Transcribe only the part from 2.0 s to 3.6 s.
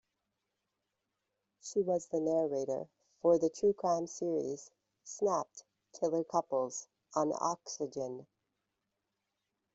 the narrator for the